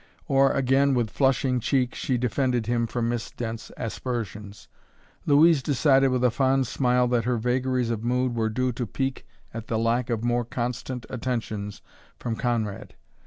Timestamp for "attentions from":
11.07-12.35